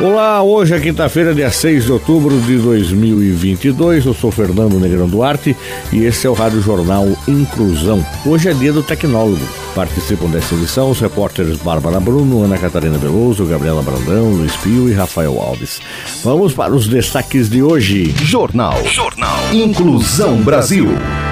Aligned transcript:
Olá, 0.00 0.40
hoje 0.44 0.72
é 0.72 0.78
quinta-feira, 0.78 1.34
dia 1.34 1.50
6 1.50 1.86
de 1.86 1.92
outubro 1.92 2.40
de 2.42 2.56
2022. 2.58 4.06
Eu 4.06 4.14
sou 4.14 4.30
Fernando 4.30 4.78
Negrão 4.78 5.08
Duarte 5.08 5.56
e 5.92 6.04
esse 6.04 6.24
é 6.24 6.30
o 6.30 6.34
Rádio 6.34 6.60
Jornal 6.62 7.04
Inclusão. 7.26 8.06
Hoje 8.24 8.48
é 8.48 8.54
dia 8.54 8.72
do 8.72 8.80
tecnólogo. 8.80 9.44
Participam 9.74 10.30
dessa 10.30 10.54
edição 10.54 10.92
os 10.92 11.00
repórteres 11.00 11.56
Bárbara 11.56 11.98
Bruno, 11.98 12.44
Ana 12.44 12.56
Catarina 12.56 12.96
Veloso, 12.96 13.44
Gabriela 13.44 13.82
Brandão, 13.82 14.30
Luiz 14.30 14.54
Pio 14.58 14.88
e 14.88 14.92
Rafael 14.92 15.36
Alves. 15.40 15.80
Vamos 16.22 16.54
para 16.54 16.72
os 16.72 16.86
destaques 16.86 17.48
de 17.48 17.60
hoje. 17.60 18.14
Jornal. 18.22 18.84
Jornal. 18.84 19.52
Inclusão 19.52 20.36
Brasil. 20.36 20.86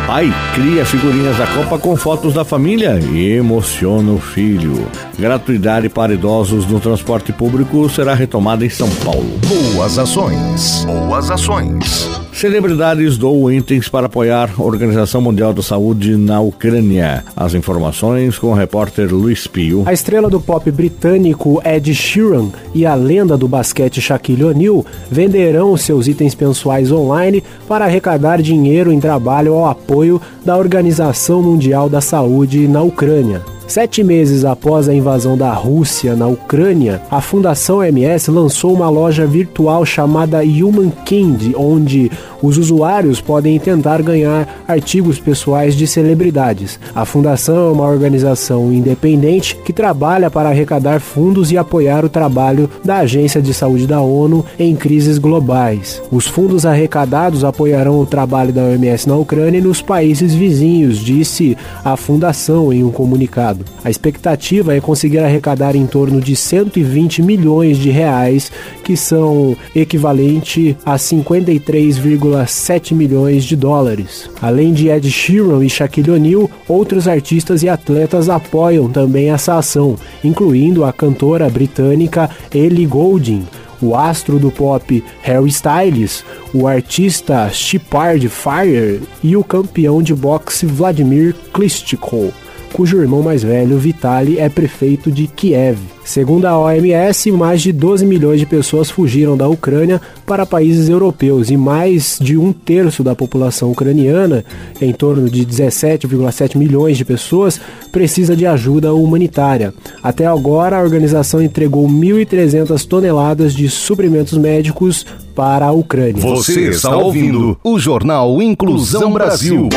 Pai 0.06 0.32
cria 0.54 0.86
figurinhas 0.86 1.36
da 1.36 1.48
Copa 1.48 1.80
com 1.80 1.96
fotos 1.96 2.32
da 2.32 2.44
família 2.44 2.96
e 3.12 3.32
emociona 3.32 4.12
o 4.12 4.20
filho. 4.20 4.86
Gratuidade 5.18 5.88
para 5.88 6.14
idosos 6.14 6.64
no 6.64 6.78
transporte 6.78 7.32
público 7.32 7.88
será 7.90 8.14
retomada 8.14 8.64
em 8.64 8.70
São 8.70 8.88
Paulo. 9.04 9.26
Boas 9.48 9.98
ações. 9.98 10.84
Boas 10.84 11.28
ações. 11.28 12.08
Celebridades 12.32 13.16
doam 13.16 13.50
itens 13.50 13.88
para 13.88 14.06
apoiar 14.06 14.50
a 14.56 14.62
Organização 14.62 15.22
Mundial 15.22 15.54
da 15.54 15.62
Saúde 15.62 16.16
na 16.16 16.38
Ucrânia. 16.38 17.24
As 17.34 17.54
informações 17.54 18.38
com 18.38 18.48
o 18.48 18.54
repórter 18.54 19.12
Luiz 19.12 19.46
Pio. 19.46 19.84
A 19.86 19.92
estrela 19.92 20.28
do 20.28 20.38
pop 20.38 20.70
britânico 20.70 21.62
Ed 21.64 21.92
Sheeran 21.94 22.50
e 22.74 22.84
a 22.84 22.94
lenda 22.94 23.38
do 23.38 23.48
basquete 23.48 24.02
Shaquille 24.02 24.44
O'Neal 24.44 24.84
venderão 25.10 25.74
seus 25.78 26.06
itens 26.06 26.34
pessoais 26.34 26.92
online 26.92 27.42
para 27.66 27.86
arrecadar 27.86 28.42
dinheiro 28.42 28.92
em 28.92 29.00
trabalho 29.00 29.54
ao 29.54 29.66
apoio 29.66 29.95
da 30.44 30.56
Organização 30.56 31.42
Mundial 31.42 31.88
da 31.88 32.00
Saúde 32.00 32.68
na 32.68 32.82
Ucrânia. 32.82 33.42
Sete 33.66 34.04
meses 34.04 34.44
após 34.44 34.88
a 34.88 34.94
invasão 34.94 35.36
da 35.36 35.52
Rússia 35.52 36.14
na 36.14 36.28
Ucrânia, 36.28 37.02
a 37.10 37.20
Fundação 37.20 37.82
MS 37.82 38.30
lançou 38.30 38.72
uma 38.72 38.88
loja 38.88 39.26
virtual 39.26 39.84
chamada 39.84 40.38
Human 40.38 40.92
Kind, 41.04 41.52
onde 41.56 42.10
os 42.46 42.56
usuários 42.58 43.20
podem 43.20 43.58
tentar 43.58 44.00
ganhar 44.02 44.62
artigos 44.68 45.18
pessoais 45.18 45.74
de 45.74 45.84
celebridades. 45.86 46.78
A 46.94 47.04
fundação 47.04 47.68
é 47.68 47.72
uma 47.72 47.88
organização 47.88 48.72
independente 48.72 49.56
que 49.64 49.72
trabalha 49.72 50.30
para 50.30 50.50
arrecadar 50.50 51.00
fundos 51.00 51.50
e 51.50 51.58
apoiar 51.58 52.04
o 52.04 52.08
trabalho 52.08 52.70
da 52.84 52.98
Agência 52.98 53.42
de 53.42 53.52
Saúde 53.52 53.86
da 53.86 54.00
ONU 54.00 54.44
em 54.58 54.76
crises 54.76 55.18
globais. 55.18 56.00
Os 56.10 56.26
fundos 56.26 56.64
arrecadados 56.64 57.42
apoiarão 57.42 57.98
o 57.98 58.06
trabalho 58.06 58.52
da 58.52 58.62
OMS 58.62 59.08
na 59.08 59.16
Ucrânia 59.16 59.58
e 59.58 59.62
nos 59.62 59.82
países 59.82 60.32
vizinhos, 60.32 60.98
disse 60.98 61.56
a 61.84 61.96
fundação 61.96 62.72
em 62.72 62.84
um 62.84 62.92
comunicado. 62.92 63.64
A 63.84 63.90
expectativa 63.90 64.74
é 64.74 64.80
conseguir 64.80 65.18
arrecadar 65.18 65.74
em 65.74 65.86
torno 65.86 66.20
de 66.20 66.36
120 66.36 67.22
milhões 67.22 67.76
de 67.76 67.90
reais, 67.90 68.52
que 68.84 68.96
são 68.96 69.56
equivalente 69.74 70.76
a 70.84 70.96
53, 70.96 71.98
1,7 72.44 72.94
milhões 72.94 73.44
de 73.44 73.56
dólares. 73.56 74.28
Além 74.42 74.72
de 74.72 74.88
Ed 74.88 75.10
Sheeran 75.10 75.64
e 75.64 75.70
Shaquille 75.70 76.10
O'Neal, 76.10 76.50
outros 76.68 77.08
artistas 77.08 77.62
e 77.62 77.68
atletas 77.68 78.28
apoiam 78.28 78.88
também 78.90 79.30
essa 79.30 79.56
ação, 79.56 79.96
incluindo 80.22 80.84
a 80.84 80.92
cantora 80.92 81.48
britânica 81.48 82.28
Ellie 82.54 82.86
Goulding, 82.86 83.46
o 83.80 83.94
astro 83.94 84.38
do 84.38 84.50
pop 84.50 85.04
Harry 85.22 85.48
Styles, 85.48 86.24
o 86.52 86.66
artista 86.66 87.48
Shepard 87.50 88.28
Fire 88.28 89.02
e 89.22 89.36
o 89.36 89.44
campeão 89.44 90.02
de 90.02 90.14
boxe 90.14 90.66
Vladimir 90.66 91.34
Klitschko 91.52 92.32
cujo 92.76 93.00
irmão 93.00 93.22
mais 93.22 93.42
velho, 93.42 93.78
Vitali, 93.78 94.38
é 94.38 94.50
prefeito 94.50 95.10
de 95.10 95.26
Kiev. 95.26 95.78
Segundo 96.04 96.44
a 96.44 96.58
OMS, 96.58 97.32
mais 97.32 97.62
de 97.62 97.72
12 97.72 98.04
milhões 98.04 98.38
de 98.38 98.44
pessoas 98.44 98.90
fugiram 98.90 99.34
da 99.34 99.48
Ucrânia 99.48 99.98
para 100.26 100.44
países 100.44 100.90
europeus 100.90 101.50
e 101.50 101.56
mais 101.56 102.18
de 102.20 102.36
um 102.36 102.52
terço 102.52 103.02
da 103.02 103.14
população 103.14 103.72
ucraniana, 103.72 104.44
em 104.78 104.92
torno 104.92 105.30
de 105.30 105.46
17,7 105.46 106.58
milhões 106.58 106.98
de 106.98 107.04
pessoas, 107.06 107.58
precisa 107.90 108.36
de 108.36 108.44
ajuda 108.44 108.92
humanitária. 108.92 109.72
Até 110.02 110.26
agora, 110.26 110.76
a 110.76 110.82
organização 110.82 111.40
entregou 111.40 111.88
1.300 111.88 112.86
toneladas 112.86 113.54
de 113.54 113.70
suprimentos 113.70 114.36
médicos 114.36 115.06
para 115.34 115.64
a 115.64 115.72
Ucrânia. 115.72 116.20
Você 116.20 116.68
está 116.68 116.94
ouvindo 116.94 117.58
o 117.64 117.78
Jornal 117.78 118.42
Inclusão 118.42 119.10
Brasil. 119.14 119.70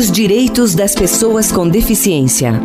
Os 0.00 0.10
direitos 0.10 0.74
das 0.74 0.94
pessoas 0.94 1.52
com 1.52 1.68
deficiência. 1.68 2.58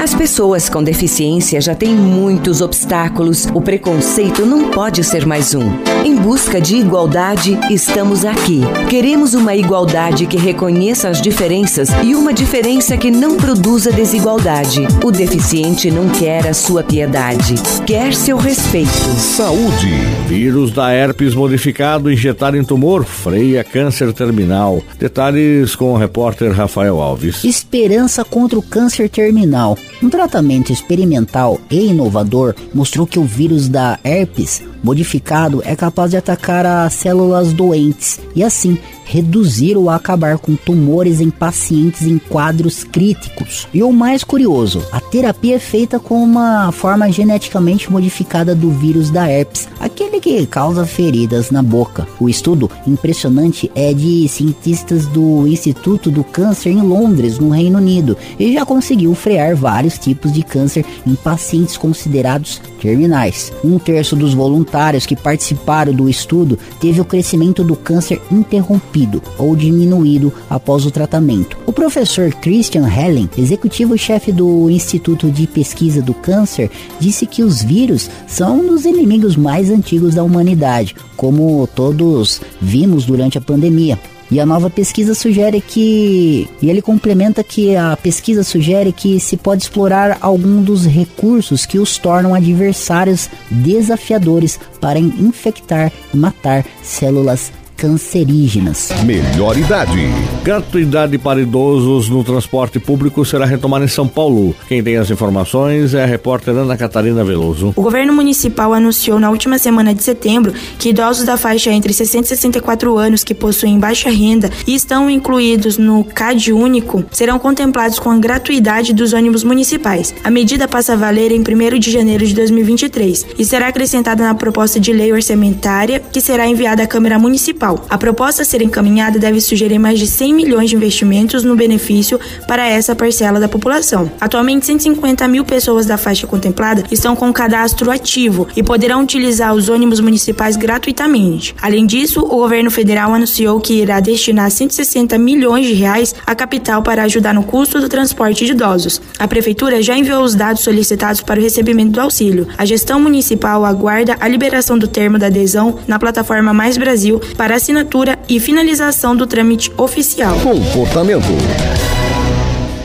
As 0.00 0.14
pessoas 0.14 0.68
com 0.68 0.80
deficiência 0.80 1.60
já 1.60 1.74
têm 1.74 1.92
muitos 1.92 2.60
obstáculos. 2.60 3.46
O 3.52 3.60
preconceito 3.60 4.46
não 4.46 4.70
pode 4.70 5.02
ser 5.02 5.26
mais 5.26 5.56
um. 5.56 5.72
Em 6.04 6.14
busca 6.14 6.60
de 6.60 6.76
igualdade, 6.76 7.58
estamos 7.68 8.24
aqui. 8.24 8.60
Queremos 8.88 9.34
uma 9.34 9.56
igualdade 9.56 10.26
que 10.26 10.36
reconheça 10.36 11.08
as 11.08 11.20
diferenças 11.20 11.88
e 12.04 12.14
uma 12.14 12.32
diferença 12.32 12.96
que 12.96 13.10
não 13.10 13.36
produza 13.36 13.90
desigualdade. 13.90 14.86
O 15.04 15.10
deficiente 15.10 15.90
não 15.90 16.08
quer 16.08 16.46
a 16.46 16.54
sua 16.54 16.84
piedade, 16.84 17.56
quer 17.84 18.14
seu 18.14 18.36
respeito. 18.36 18.88
Saúde. 19.18 19.90
Vírus 20.28 20.70
da 20.70 20.92
herpes 20.92 21.34
modificado 21.34 22.10
injetado 22.10 22.56
em 22.56 22.62
tumor 22.62 23.04
freia 23.04 23.64
câncer 23.64 24.12
terminal. 24.12 24.80
Detalhes 24.96 25.74
com 25.74 25.92
o 25.92 25.96
repórter 25.96 26.52
Rafael 26.52 27.00
Alves. 27.00 27.42
Esperança 27.42 28.24
contra 28.24 28.56
o 28.58 28.62
câncer 28.62 29.08
terminal. 29.08 29.76
Um 30.00 30.08
tratamento 30.08 30.72
experimental 30.72 31.60
e 31.68 31.86
inovador 31.88 32.54
mostrou 32.72 33.06
que 33.06 33.18
o 33.18 33.24
vírus 33.24 33.68
da 33.68 33.98
herpes 34.04 34.62
modificado 34.82 35.60
é 35.64 35.74
capaz 35.74 36.12
de 36.12 36.16
atacar 36.16 36.64
as 36.64 36.94
células 36.94 37.52
doentes 37.52 38.20
e 38.34 38.44
assim 38.44 38.78
reduzir 39.08 39.74
ou 39.74 39.88
acabar 39.88 40.38
com 40.38 40.54
tumores 40.54 41.20
em 41.20 41.30
pacientes 41.30 42.02
em 42.02 42.18
quadros 42.18 42.84
críticos. 42.84 43.66
E 43.72 43.82
o 43.82 43.90
mais 43.90 44.22
curioso, 44.22 44.84
a 44.92 45.00
terapia 45.00 45.56
é 45.56 45.58
feita 45.58 45.98
com 45.98 46.22
uma 46.22 46.70
forma 46.70 47.10
geneticamente 47.10 47.90
modificada 47.90 48.54
do 48.54 48.70
vírus 48.70 49.10
da 49.10 49.26
herpes, 49.26 49.66
aquele 49.80 50.20
que 50.20 50.46
causa 50.46 50.84
feridas 50.84 51.50
na 51.50 51.62
boca. 51.62 52.06
O 52.20 52.28
estudo 52.28 52.70
impressionante 52.86 53.70
é 53.74 53.94
de 53.94 54.28
cientistas 54.28 55.06
do 55.06 55.46
Instituto 55.48 56.10
do 56.10 56.22
Câncer 56.22 56.70
em 56.70 56.82
Londres, 56.82 57.38
no 57.38 57.48
Reino 57.48 57.78
Unido, 57.78 58.16
e 58.38 58.52
já 58.52 58.66
conseguiu 58.66 59.14
frear 59.14 59.56
vários 59.56 59.96
tipos 59.98 60.32
de 60.32 60.42
câncer 60.42 60.84
em 61.06 61.14
pacientes 61.14 61.78
considerados 61.78 62.60
terminais. 62.78 63.52
Um 63.64 63.78
terço 63.78 64.16
dos 64.16 64.32
voluntários 64.32 65.04
que 65.04 65.16
participaram 65.16 65.92
do 65.92 66.08
estudo 66.08 66.58
teve 66.80 67.00
o 67.00 67.04
crescimento 67.04 67.62
do 67.62 67.76
câncer 67.76 68.20
interrompido 68.30 69.22
ou 69.36 69.54
diminuído 69.54 70.32
após 70.48 70.86
o 70.86 70.90
tratamento. 70.90 71.58
O 71.66 71.72
professor 71.72 72.32
Christian 72.32 72.88
Hellen, 72.88 73.28
executivo-chefe 73.36 74.32
do 74.32 74.70
Instituto 74.70 75.30
de 75.30 75.46
Pesquisa 75.46 76.00
do 76.00 76.14
Câncer, 76.14 76.70
disse 76.98 77.26
que 77.26 77.42
os 77.42 77.62
vírus 77.62 78.10
são 78.26 78.60
um 78.60 78.66
dos 78.66 78.84
inimigos 78.84 79.36
mais 79.36 79.70
antigos 79.70 80.14
da 80.14 80.22
humanidade, 80.22 80.94
como 81.16 81.68
todos 81.74 82.40
vimos 82.60 83.04
durante 83.04 83.38
a 83.38 83.40
pandemia. 83.40 83.98
E 84.30 84.38
a 84.38 84.46
nova 84.46 84.68
pesquisa 84.68 85.14
sugere 85.14 85.60
que. 85.60 86.48
E 86.60 86.68
ele 86.68 86.82
complementa 86.82 87.42
que 87.42 87.74
a 87.74 87.96
pesquisa 87.96 88.44
sugere 88.44 88.92
que 88.92 89.18
se 89.18 89.36
pode 89.36 89.62
explorar 89.62 90.18
algum 90.20 90.62
dos 90.62 90.86
recursos 90.86 91.64
que 91.64 91.78
os 91.78 91.96
tornam 91.96 92.34
adversários 92.34 93.30
desafiadores 93.50 94.60
para 94.80 94.98
infectar 94.98 95.90
e 96.12 96.16
matar 96.16 96.64
células 96.82 97.50
cancerígenas. 97.78 98.90
Melhor 99.04 99.56
idade. 99.56 99.96
Gratuidade 100.42 101.16
para 101.16 101.40
idosos 101.40 102.08
no 102.08 102.24
transporte 102.24 102.80
público 102.80 103.24
será 103.24 103.46
retomada 103.46 103.84
em 103.84 103.88
São 103.88 104.08
Paulo. 104.08 104.52
Quem 104.66 104.82
tem 104.82 104.96
as 104.96 105.08
informações 105.10 105.94
é 105.94 106.02
a 106.02 106.06
repórter 106.06 106.56
Ana 106.56 106.76
Catarina 106.76 107.22
Veloso. 107.22 107.72
O 107.76 107.82
governo 107.82 108.12
municipal 108.12 108.74
anunciou 108.74 109.20
na 109.20 109.30
última 109.30 109.58
semana 109.58 109.94
de 109.94 110.02
setembro 110.02 110.52
que 110.76 110.88
idosos 110.88 111.24
da 111.24 111.36
faixa 111.36 111.70
entre 111.70 111.92
60 111.92 112.24
e 112.24 112.28
64 112.28 112.98
anos 112.98 113.22
que 113.22 113.32
possuem 113.32 113.78
baixa 113.78 114.10
renda 114.10 114.50
e 114.66 114.74
estão 114.74 115.08
incluídos 115.08 115.78
no 115.78 116.02
CAD 116.02 116.52
único 116.52 117.04
serão 117.12 117.38
contemplados 117.38 118.00
com 118.00 118.10
a 118.10 118.18
gratuidade 118.18 118.92
dos 118.92 119.12
ônibus 119.12 119.44
municipais. 119.44 120.12
A 120.24 120.30
medida 120.32 120.66
passa 120.66 120.94
a 120.94 120.96
valer 120.96 121.30
em 121.30 121.40
1 121.40 121.78
de 121.78 121.92
janeiro 121.92 122.26
de 122.26 122.34
2023 122.34 123.26
e 123.38 123.44
será 123.44 123.68
acrescentada 123.68 124.24
na 124.24 124.34
proposta 124.34 124.80
de 124.80 124.92
lei 124.92 125.12
orçamentária 125.12 126.00
que 126.00 126.20
será 126.20 126.44
enviada 126.44 126.82
à 126.82 126.86
Câmara 126.86 127.20
Municipal. 127.20 127.67
A 127.88 127.98
proposta 127.98 128.42
a 128.42 128.44
ser 128.44 128.62
encaminhada 128.62 129.18
deve 129.18 129.40
sugerir 129.40 129.78
mais 129.78 129.98
de 129.98 130.06
100 130.06 130.32
milhões 130.32 130.70
de 130.70 130.76
investimentos 130.76 131.42
no 131.42 131.56
benefício 131.56 132.20
para 132.46 132.66
essa 132.66 132.94
parcela 132.94 133.40
da 133.40 133.48
população. 133.48 134.10
Atualmente, 134.20 134.66
150 134.66 135.26
mil 135.28 135.44
pessoas 135.44 135.86
da 135.86 135.96
faixa 135.96 136.26
contemplada 136.26 136.84
estão 136.90 137.16
com 137.16 137.32
cadastro 137.32 137.90
ativo 137.90 138.46
e 138.56 138.62
poderão 138.62 139.02
utilizar 139.02 139.54
os 139.54 139.68
ônibus 139.68 140.00
municipais 140.00 140.56
gratuitamente. 140.56 141.54
Além 141.60 141.86
disso, 141.86 142.20
o 142.20 142.36
governo 142.36 142.70
federal 142.70 143.12
anunciou 143.12 143.60
que 143.60 143.74
irá 143.74 144.00
destinar 144.00 144.50
160 144.50 145.18
milhões 145.18 145.66
de 145.66 145.72
reais 145.74 146.14
à 146.26 146.34
capital 146.34 146.82
para 146.82 147.02
ajudar 147.02 147.34
no 147.34 147.42
custo 147.42 147.80
do 147.80 147.88
transporte 147.88 148.44
de 148.44 148.52
idosos. 148.52 149.00
A 149.18 149.26
prefeitura 149.26 149.82
já 149.82 149.96
enviou 149.96 150.22
os 150.22 150.34
dados 150.34 150.62
solicitados 150.62 151.20
para 151.20 151.40
o 151.40 151.42
recebimento 151.42 151.92
do 151.92 152.00
auxílio. 152.00 152.46
A 152.56 152.64
gestão 152.64 153.00
municipal 153.00 153.64
aguarda 153.64 154.16
a 154.20 154.28
liberação 154.28 154.78
do 154.78 154.86
termo 154.86 155.18
da 155.18 155.26
adesão 155.26 155.78
na 155.86 155.98
plataforma 155.98 156.52
Mais 156.52 156.76
Brasil 156.78 157.20
para 157.36 157.57
assinatura 157.58 158.18
e 158.28 158.40
finalização 158.40 159.14
do 159.14 159.26
trâmite 159.26 159.70
oficial. 159.76 160.34
Comportamento. 160.40 161.28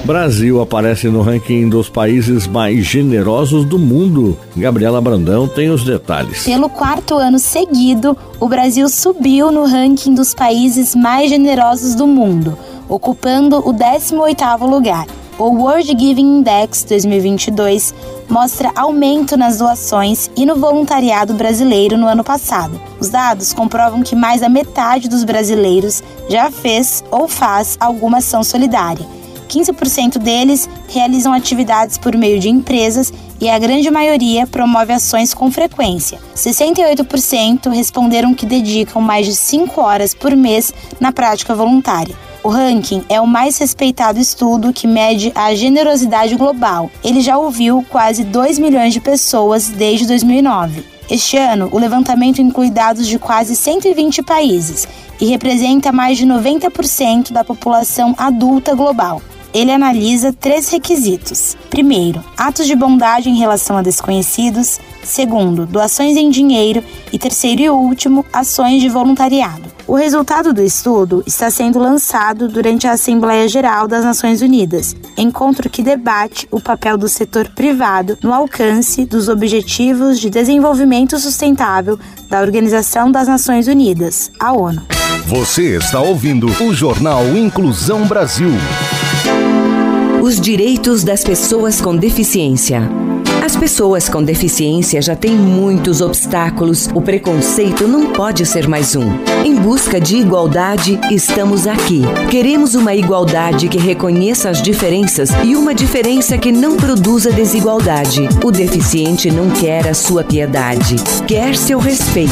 Brasil 0.04 0.60
aparece 0.60 1.08
no 1.08 1.22
ranking 1.22 1.70
dos 1.70 1.88
países 1.88 2.46
mais 2.46 2.86
generosos 2.86 3.64
do 3.64 3.80
mundo. 3.80 4.38
Gabriela 4.54 5.00
Brandão 5.00 5.48
tem 5.48 5.70
os 5.70 5.86
detalhes. 5.86 6.44
Pelo 6.44 6.68
quarto 6.68 7.16
ano 7.16 7.40
seguido, 7.40 8.18
o 8.38 8.50
Brasil 8.50 8.90
subiu 8.90 9.50
no 9.50 9.66
ranking 9.66 10.14
dos 10.14 10.34
países 10.34 10.94
mais 10.94 11.30
generosos 11.30 11.96
do 11.96 12.06
mundo, 12.06 12.58
ocupando 12.90 13.60
o 13.60 13.74
18º 13.74 14.70
lugar. 14.70 15.08
O 15.40 15.46
World 15.46 15.88
Giving 15.88 16.40
Index 16.40 16.84
2022 16.84 17.92
mostra 18.30 18.72
aumento 18.76 19.36
nas 19.36 19.58
doações 19.58 20.30
e 20.38 20.46
no 20.46 20.56
voluntariado 20.56 21.34
brasileiro 21.34 21.98
no 21.98 22.08
ano 22.08 22.24
passado. 22.24 22.80
Os 23.00 23.10
dados 23.10 23.52
comprovam 23.52 24.04
que 24.04 24.16
mais 24.16 24.42
da 24.42 24.50
metade 24.50 25.10
dos 25.10 25.24
brasileiros 25.24 26.04
já 26.30 26.52
fez 26.52 27.04
ou 27.10 27.28
faz 27.28 27.76
alguma 27.80 28.20
ação 28.20 28.44
solidária. 28.44 29.08
15% 29.50 30.20
deles 30.20 30.70
realizam 30.88 31.34
atividades 31.34 31.98
por 31.98 32.16
meio 32.16 32.40
de 32.40 32.50
empresas 32.50 33.12
e 33.42 33.50
a 33.50 33.58
grande 33.58 33.90
maioria 33.90 34.46
promove 34.46 34.94
ações 34.94 35.34
com 35.34 35.52
frequência. 35.52 36.20
68% 36.36 37.72
responderam 37.72 38.36
que 38.36 38.46
dedicam 38.46 39.02
mais 39.02 39.26
de 39.26 39.36
5 39.36 39.82
horas 39.82 40.14
por 40.14 40.36
mês 40.36 40.72
na 41.00 41.12
prática 41.12 41.56
voluntária. 41.56 42.16
O 42.44 42.50
ranking 42.50 43.06
é 43.08 43.22
o 43.22 43.26
mais 43.26 43.58
respeitado 43.58 44.20
estudo 44.20 44.74
que 44.74 44.86
mede 44.86 45.32
a 45.34 45.56
generosidade 45.56 46.36
global. 46.36 46.92
Ele 47.02 47.22
já 47.22 47.38
ouviu 47.38 47.86
quase 47.90 48.26
2 48.26 48.60
milhões 48.60 48.92
de 48.92 49.00
pessoas 49.00 49.70
desde 49.70 50.06
2009. 50.06 50.84
Este 51.10 51.38
ano, 51.38 51.70
o 51.72 51.80
levantamento 51.80 52.42
inclui 52.42 52.70
dados 52.70 53.08
de 53.08 53.18
quase 53.18 53.56
120 53.56 54.22
países 54.24 54.86
e 55.22 55.26
representa 55.28 55.94
mais 55.94 56.18
de 56.18 56.26
90% 56.26 57.32
da 57.32 57.46
população 57.46 58.14
adulta 58.18 58.76
global. 58.76 59.22
Ele 59.54 59.72
analisa 59.72 60.34
três 60.34 60.70
requisitos: 60.70 61.56
primeiro, 61.70 62.22
atos 62.38 62.68
de 62.68 62.76
bondade 62.76 63.30
em 63.30 63.38
relação 63.38 63.78
a 63.78 63.82
desconhecidos, 63.82 64.82
segundo, 65.04 65.66
doações 65.66 66.18
em 66.18 66.30
dinheiro 66.30 66.84
e 67.12 67.20
terceiro 67.20 67.62
e 67.62 67.70
último, 67.70 68.26
ações 68.32 68.82
de 68.82 68.90
voluntariado. 68.90 69.72
O 69.86 69.96
resultado 69.96 70.54
do 70.54 70.62
estudo 70.62 71.24
está 71.28 71.50
sendo 71.50 71.78
lançado 71.78 72.48
durante 72.48 72.88
a 72.88 72.94
Assembleia 72.94 73.48
Geral 73.48 73.88
das 73.88 74.06
Nações 74.06 74.42
Unidas, 74.42 74.96
encontro 75.18 75.70
que 75.70 75.84
debate 75.84 76.48
o 76.50 76.60
papel 76.60 76.98
do 76.98 77.10
setor 77.10 77.50
privado 77.50 78.18
no 78.24 78.34
alcance 78.34 79.06
dos 79.06 79.28
Objetivos 79.28 80.20
de 80.20 80.30
Desenvolvimento 80.30 81.20
Sustentável 81.20 82.00
da 82.30 82.40
Organização 82.42 83.12
das 83.12 83.28
Nações 83.28 83.68
Unidas, 83.68 84.32
a 84.40 84.54
ONU. 84.54 84.82
Você 85.26 85.78
está 85.78 86.00
ouvindo 86.00 86.48
o 86.48 86.74
Jornal 86.74 87.26
Inclusão 87.38 88.06
Brasil. 88.06 88.52
Os 90.22 90.40
direitos 90.40 91.04
das 91.04 91.24
pessoas 91.24 91.82
com 91.82 91.96
deficiência. 91.96 92.90
As 93.44 93.58
pessoas 93.58 94.08
com 94.08 94.24
deficiência 94.24 95.02
já 95.02 95.18
têm 95.18 95.36
muitos 95.36 96.00
obstáculos. 96.00 96.88
O 96.94 97.02
preconceito 97.02 97.86
não 97.86 98.14
pode 98.14 98.46
ser 98.46 98.70
mais 98.70 98.96
um. 98.96 99.04
Em 99.44 99.54
busca 99.54 100.00
de 100.00 100.16
igualdade, 100.16 100.98
estamos 101.12 101.68
aqui. 101.68 102.04
Queremos 102.32 102.74
uma 102.74 102.96
igualdade 102.96 103.68
que 103.68 103.78
reconheça 103.78 104.50
as 104.50 104.62
diferenças 104.62 105.30
e 105.44 105.58
uma 105.58 105.76
diferença 105.76 106.38
que 106.38 106.54
não 106.54 106.78
produza 106.78 107.34
desigualdade. 107.34 108.30
O 108.42 108.50
deficiente 108.50 109.30
não 109.30 109.50
quer 109.50 109.90
a 109.90 109.94
sua 109.94 110.24
piedade, 110.24 110.96
quer 111.28 111.58
seu 111.58 111.80
respeito. 111.80 112.32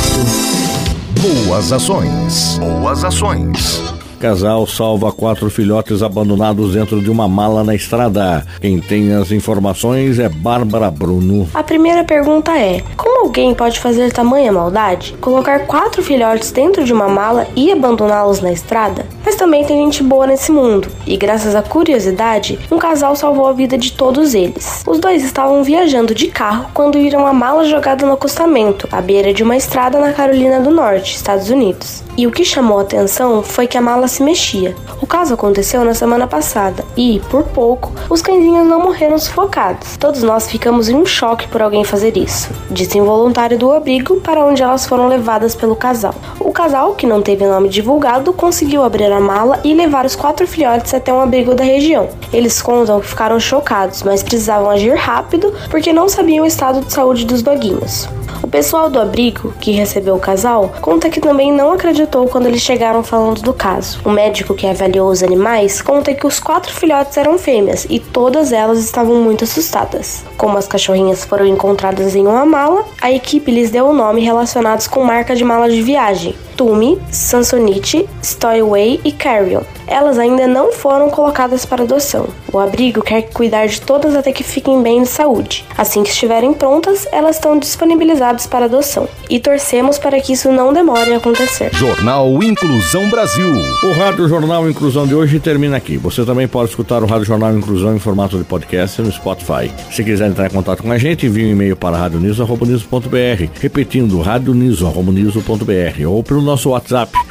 Boas 1.45 1.73
ações. 1.73 2.57
Boas 2.57 3.03
ações. 3.03 4.00
Casal 4.21 4.67
salva 4.67 5.11
quatro 5.11 5.49
filhotes 5.49 6.03
abandonados 6.03 6.73
dentro 6.73 7.01
de 7.01 7.09
uma 7.09 7.27
mala 7.27 7.63
na 7.63 7.73
estrada. 7.73 8.45
Quem 8.61 8.79
tem 8.79 9.11
as 9.13 9.31
informações 9.31 10.19
é 10.19 10.29
Bárbara 10.29 10.91
Bruno. 10.91 11.49
A 11.55 11.63
primeira 11.63 12.03
pergunta 12.03 12.55
é: 12.55 12.83
como 12.95 13.25
alguém 13.25 13.55
pode 13.55 13.79
fazer 13.79 14.13
tamanha 14.13 14.51
maldade? 14.51 15.15
Colocar 15.19 15.65
quatro 15.65 16.03
filhotes 16.03 16.51
dentro 16.51 16.83
de 16.83 16.93
uma 16.93 17.09
mala 17.09 17.47
e 17.55 17.71
abandoná-los 17.71 18.41
na 18.41 18.51
estrada? 18.51 19.07
Mas 19.25 19.35
também 19.35 19.65
tem 19.65 19.83
gente 19.85 20.03
boa 20.03 20.27
nesse 20.27 20.51
mundo, 20.51 20.87
e 21.07 21.17
graças 21.17 21.55
à 21.55 21.63
curiosidade, 21.63 22.59
um 22.71 22.77
casal 22.77 23.15
salvou 23.15 23.47
a 23.47 23.53
vida 23.53 23.75
de 23.75 23.91
todos 23.93 24.35
eles. 24.35 24.83
Os 24.85 24.99
dois 24.99 25.23
estavam 25.23 25.63
viajando 25.63 26.13
de 26.13 26.27
carro 26.27 26.67
quando 26.75 26.99
viram 26.99 27.25
a 27.25 27.33
mala 27.33 27.65
jogada 27.65 28.05
no 28.05 28.13
acostamento, 28.13 28.87
à 28.91 29.01
beira 29.01 29.33
de 29.33 29.41
uma 29.41 29.57
estrada 29.57 29.99
na 29.99 30.13
Carolina 30.13 30.59
do 30.59 30.69
Norte, 30.69 31.15
Estados 31.15 31.49
Unidos. 31.49 32.03
E 32.17 32.27
o 32.27 32.31
que 32.31 32.43
chamou 32.43 32.79
a 32.79 32.81
atenção 32.81 33.41
foi 33.41 33.67
que 33.67 33.77
a 33.77 33.81
mala 33.81 34.07
se 34.07 34.21
mexia. 34.21 34.75
O 35.01 35.07
caso 35.07 35.33
aconteceu 35.33 35.83
na 35.85 35.93
semana 35.93 36.27
passada 36.27 36.83
e, 36.95 37.21
por 37.29 37.43
pouco, 37.43 37.91
os 38.09 38.21
cãezinhos 38.21 38.67
não 38.67 38.81
morreram 38.81 39.17
sufocados. 39.17 39.97
Todos 39.97 40.21
nós 40.21 40.49
ficamos 40.49 40.89
em 40.89 40.95
um 40.95 41.05
choque 41.05 41.47
por 41.47 41.61
alguém 41.61 41.83
fazer 41.83 42.17
isso, 42.17 42.49
disse 42.69 42.99
um 42.99 43.05
voluntário 43.05 43.57
do 43.57 43.71
abrigo 43.71 44.19
para 44.21 44.45
onde 44.45 44.61
elas 44.61 44.85
foram 44.85 45.07
levadas 45.07 45.55
pelo 45.55 45.75
casal. 45.75 46.13
O 46.39 46.51
casal, 46.51 46.95
que 46.95 47.07
não 47.07 47.21
teve 47.21 47.45
nome 47.45 47.69
divulgado, 47.69 48.33
conseguiu 48.33 48.83
abrir 48.83 49.11
a 49.11 49.19
mala 49.19 49.59
e 49.63 49.73
levar 49.73 50.05
os 50.05 50.15
quatro 50.15 50.45
filhotes 50.45 50.93
até 50.93 51.13
um 51.13 51.21
abrigo 51.21 51.55
da 51.55 51.63
região. 51.63 52.09
Eles 52.33 52.61
contam 52.61 52.99
que 52.99 53.07
ficaram 53.07 53.39
chocados, 53.39 54.03
mas 54.03 54.21
precisavam 54.21 54.69
agir 54.69 54.95
rápido 54.95 55.53
porque 55.69 55.93
não 55.93 56.09
sabiam 56.09 56.43
o 56.43 56.47
estado 56.47 56.81
de 56.81 56.91
saúde 56.91 57.25
dos 57.25 57.41
doguinhos. 57.41 58.07
Pessoal 58.51 58.89
do 58.89 58.99
abrigo, 58.99 59.53
que 59.61 59.71
recebeu 59.71 60.13
o 60.13 60.19
casal, 60.19 60.73
conta 60.81 61.09
que 61.09 61.21
também 61.21 61.53
não 61.53 61.71
acreditou 61.71 62.27
quando 62.27 62.47
eles 62.47 62.61
chegaram 62.61 63.01
falando 63.01 63.41
do 63.41 63.53
caso. 63.53 64.01
O 64.03 64.11
médico 64.11 64.53
que 64.53 64.67
avaliou 64.67 65.09
os 65.09 65.23
animais 65.23 65.81
conta 65.81 66.13
que 66.13 66.27
os 66.27 66.37
quatro 66.37 66.73
filhotes 66.73 67.15
eram 67.15 67.39
fêmeas 67.39 67.87
e 67.89 67.97
todas 67.97 68.51
elas 68.51 68.79
estavam 68.79 69.15
muito 69.23 69.45
assustadas. 69.45 70.25
Como 70.35 70.57
as 70.57 70.67
cachorrinhas 70.67 71.23
foram 71.23 71.45
encontradas 71.45 72.13
em 72.13 72.27
uma 72.27 72.45
mala, 72.45 72.83
a 73.01 73.09
equipe 73.09 73.49
lhes 73.49 73.71
deu 73.71 73.85
o 73.87 73.93
nome 73.93 74.19
relacionados 74.19 74.85
com 74.85 75.01
marca 75.01 75.33
de 75.33 75.45
mala 75.45 75.69
de 75.69 75.81
viagem. 75.81 76.35
Tumi, 76.61 76.99
Sansonite, 77.09 78.07
Stowaway 78.21 79.01
e 79.03 79.11
Carrion. 79.11 79.63
Elas 79.87 80.19
ainda 80.19 80.47
não 80.47 80.71
foram 80.71 81.09
colocadas 81.09 81.65
para 81.65 81.83
adoção. 81.83 82.27
O 82.53 82.59
abrigo 82.59 83.01
quer 83.01 83.23
cuidar 83.23 83.65
de 83.65 83.81
todas 83.81 84.15
até 84.15 84.31
que 84.31 84.43
fiquem 84.43 84.81
bem 84.81 85.01
de 85.01 85.09
saúde. 85.09 85.65
Assim 85.77 86.03
que 86.03 86.09
estiverem 86.09 86.53
prontas, 86.53 87.07
elas 87.11 87.37
estão 87.37 87.57
disponibilizadas 87.57 88.45
para 88.45 88.65
adoção. 88.65 89.09
E 89.29 89.39
torcemos 89.39 89.97
para 89.97 90.21
que 90.21 90.33
isso 90.33 90.51
não 90.51 90.71
demore 90.71 91.13
a 91.13 91.17
acontecer. 91.17 91.71
Jornal 91.73 92.41
Inclusão 92.43 93.09
Brasil. 93.09 93.49
O 93.83 93.91
Rádio 93.93 94.29
Jornal 94.29 94.69
Inclusão 94.69 95.07
de 95.07 95.15
hoje 95.15 95.39
termina 95.39 95.77
aqui. 95.77 95.97
Você 95.97 96.23
também 96.23 96.47
pode 96.47 96.69
escutar 96.69 97.03
o 97.03 97.07
Rádio 97.07 97.25
Jornal 97.25 97.53
Inclusão 97.57 97.95
em 97.95 97.99
formato 97.99 98.37
de 98.37 98.43
podcast 98.43 99.01
no 99.01 99.11
Spotify. 99.11 99.71
Se 99.91 100.03
quiser 100.03 100.29
entrar 100.29 100.45
em 100.45 100.53
contato 100.53 100.83
com 100.83 100.91
a 100.91 100.97
gente, 100.97 101.25
envie 101.25 101.47
um 101.47 101.51
e-mail 101.51 101.75
para 101.75 101.97
radioniso.br. 101.97 103.49
Repetindo, 103.59 104.21
radioniso.br 104.21 106.07
ou 106.07 106.23
pelo 106.23 106.41
nosso 106.51 106.69
WhatsApp 106.71 107.30